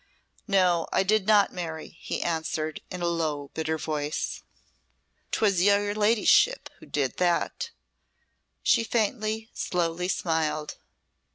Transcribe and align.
"No, 0.47 0.87
I 0.91 1.03
did 1.03 1.27
not 1.27 1.53
marry," 1.53 1.89
he 1.99 2.23
answered, 2.23 2.81
in 2.89 3.03
a 3.03 3.07
low, 3.07 3.51
bitter 3.53 3.77
voice. 3.77 4.41
"'Twas 5.31 5.61
your 5.61 5.93
ladyship 5.93 6.71
who 6.79 6.87
did 6.87 7.17
that." 7.17 7.69
She 8.63 8.83
faintly, 8.83 9.51
slowly 9.53 10.07
smiled. 10.07 10.77